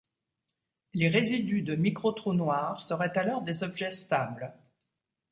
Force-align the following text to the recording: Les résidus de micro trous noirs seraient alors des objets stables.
Les 0.95 1.09
résidus 1.09 1.61
de 1.61 1.75
micro 1.75 2.11
trous 2.11 2.33
noirs 2.33 2.81
seraient 2.81 3.15
alors 3.19 3.43
des 3.43 3.61
objets 3.61 3.91
stables. 3.91 4.51